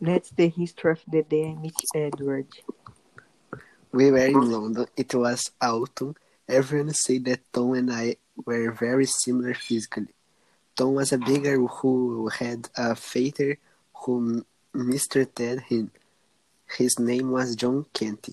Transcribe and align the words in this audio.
That's 0.00 0.30
the 0.30 0.48
history 0.48 0.92
of 0.92 1.02
the 1.06 1.22
day 1.22 1.50
I 1.50 1.54
met 1.60 1.74
Edward. 1.94 2.46
We 3.92 4.10
were 4.10 4.26
in 4.26 4.50
London. 4.50 4.86
It 4.96 5.14
was 5.14 5.50
autumn. 5.60 6.16
Everyone 6.48 6.94
said 6.94 7.26
that 7.26 7.52
Tom 7.52 7.74
and 7.74 7.92
I 7.92 8.16
were 8.46 8.72
very 8.72 9.04
similar 9.04 9.52
physically. 9.52 10.14
Tom 10.74 10.94
was 10.94 11.12
a 11.12 11.18
big 11.18 11.42
girl 11.42 11.66
who 11.66 12.28
had 12.28 12.70
a 12.76 12.94
father 12.94 13.58
who 13.92 14.42
mistreated 14.72 15.60
him. 15.68 15.90
His 16.78 16.98
name 16.98 17.30
was 17.30 17.54
John 17.54 17.84
Kent. 17.92 18.30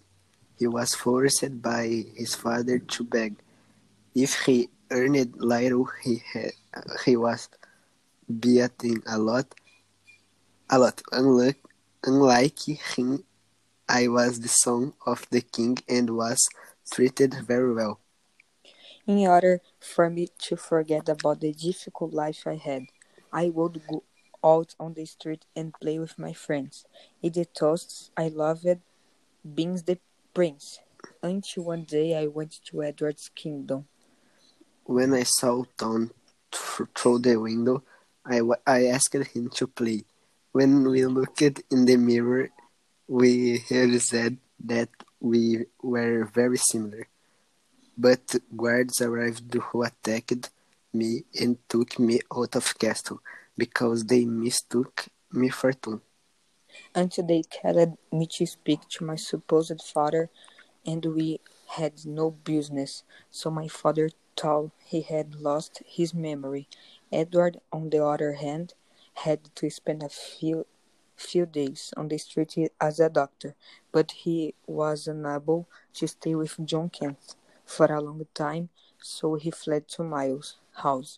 He 0.58 0.68
was 0.68 0.96
forced 0.96 1.62
by 1.62 2.06
his 2.16 2.34
father 2.34 2.80
to 2.80 3.04
beg. 3.04 3.36
If 4.16 4.46
he 4.46 4.70
earned 4.90 5.36
little, 5.36 5.90
he 6.02 6.24
had, 6.32 6.52
he 7.04 7.18
was 7.18 7.50
beaten 8.40 9.04
a 9.06 9.18
lot. 9.18 9.54
A 10.70 10.78
lot. 10.78 11.02
Unlike, 11.12 11.64
unlike 12.04 12.60
him, 12.60 13.24
I 13.88 14.10
was 14.10 14.42
the 14.42 14.50
son 14.50 14.94
of 15.06 15.26
the 15.30 15.42
king 15.42 15.78
and 15.88 16.10
was 16.18 16.46
treated 16.92 17.34
very 17.36 17.74
well. 17.74 18.02
In 19.06 19.20
order 19.28 19.62
for 19.80 20.10
me 20.10 20.28
to 20.40 20.58
forget 20.58 21.08
about 21.08 21.40
the 21.40 21.54
difficult 21.54 22.14
life 22.14 22.46
I 22.46 22.56
had, 22.56 22.88
I 23.32 23.48
would 23.48 23.82
go 23.88 24.04
out 24.44 24.76
on 24.78 24.94
the 24.94 25.06
street 25.06 25.46
and 25.56 25.74
play 25.74 26.00
with 26.00 26.20
my 26.20 26.34
friends. 26.34 26.86
Eat 27.22 27.36
the 27.36 27.46
toasts 27.46 28.12
I 28.18 28.28
loved, 28.28 28.68
being 29.56 29.76
the 29.76 30.00
prince. 30.34 30.80
Until 31.24 31.64
one 31.64 31.84
day 31.84 32.18
I 32.18 32.28
went 32.28 32.60
to 32.66 32.84
Edward's 32.84 33.30
kingdom. 33.34 33.88
When 34.84 35.14
I 35.14 35.24
saw 35.24 35.64
Tom 35.78 36.12
th- 36.52 36.90
through 36.94 37.20
the 37.20 37.38
window, 37.38 37.84
I, 38.26 38.42
I 38.66 38.88
asked 38.88 39.14
him 39.14 39.50
to 39.52 39.68
play. 39.68 40.04
When 40.52 40.90
we 40.90 41.06
looked 41.06 41.42
in 41.42 41.86
the 41.86 41.98
mirror, 41.98 42.50
we 43.08 43.64
realized 43.70 44.38
that 44.66 44.90
we 45.20 45.66
were 45.82 46.26
very 46.26 46.58
similar. 46.58 47.08
But 47.98 48.36
guards 48.56 49.02
arrived 49.02 49.54
who 49.54 49.84
attacked 49.84 50.50
me 50.94 51.24
and 51.40 51.58
took 51.70 52.00
me 52.00 52.22
out 52.36 52.56
of 52.56 52.78
castle 52.78 53.22
because 53.58 54.06
they 54.06 54.26
mistook 54.26 55.08
me 55.32 55.50
for 55.50 55.74
Tom. 55.74 56.02
Until 56.94 57.26
they 57.26 57.44
called 57.44 57.98
me 58.12 58.28
to 58.34 58.46
speak 58.46 58.88
to 58.90 59.04
my 59.04 59.16
supposed 59.16 59.82
father, 59.82 60.30
and 60.86 61.06
we 61.06 61.40
had 61.68 62.06
no 62.06 62.32
business. 62.32 63.04
So 63.32 63.50
my 63.50 63.68
father 63.68 64.10
thought 64.36 64.72
he 64.86 65.02
had 65.02 65.36
lost 65.36 65.82
his 65.86 66.14
memory. 66.14 66.68
Edward, 67.12 67.60
on 67.72 67.90
the 67.90 68.04
other 68.04 68.34
hand, 68.34 68.74
had 69.24 69.44
to 69.56 69.70
spend 69.70 70.04
a 70.04 70.10
few 70.10 70.66
few 71.16 71.48
days 71.48 71.94
on 71.98 72.08
the 72.08 72.18
street 72.18 72.56
as 72.80 73.00
a 73.00 73.10
doctor, 73.10 73.56
but 73.92 74.12
he 74.12 74.54
was 74.68 75.08
unable 75.08 75.68
to 75.94 76.08
stay 76.08 76.36
with 76.36 76.64
John 76.64 76.90
Kent 76.90 77.36
for 77.66 77.88
a 77.88 78.00
long 78.00 78.28
time, 78.36 78.70
so 79.02 79.34
he 79.34 79.50
fled 79.50 79.88
to 79.90 80.04
Miles' 80.04 80.58
house, 80.76 81.18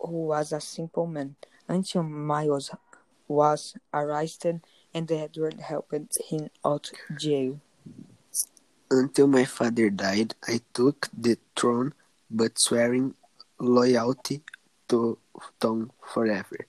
who 0.00 0.28
was 0.28 0.52
a 0.52 0.60
simple 0.60 1.06
man, 1.06 1.36
until 1.68 2.02
Miles 2.02 2.70
was 3.28 3.76
arrested 3.92 4.62
and 4.94 5.12
Edward 5.12 5.60
helped 5.60 6.16
him 6.28 6.48
out 6.64 6.90
of 6.90 7.18
jail. 7.18 7.60
Until 8.90 9.26
my 9.26 9.44
father 9.44 9.90
died, 9.90 10.34
I 10.48 10.60
took 10.72 11.08
the 11.12 11.36
throne, 11.54 11.92
but 12.30 12.58
swearing 12.58 13.14
loyalty 13.60 14.42
to 14.88 15.18
Tom 15.60 15.90
forever. 16.00 16.66